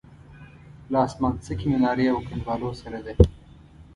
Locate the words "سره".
2.81-2.99